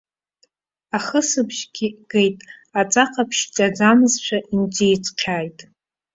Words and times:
Ахысбжьгьы 0.97 1.87
геит, 2.09 2.37
аҵәа 2.79 3.03
ҟаԥшь 3.13 3.43
ҿаӡамызшәа 3.53 4.37
инҿицҟьааит. 4.53 5.57